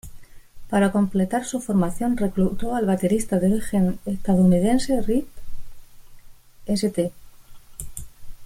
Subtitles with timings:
[0.67, 5.25] Para completar su formación, reclutó al baterista de origen estadounidense Reed
[6.65, 7.13] St.